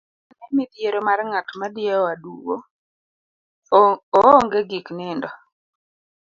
[0.29, 2.55] parane midhiero mar ng'at madiewo aduwo,
[4.19, 5.29] oonge gik nindo,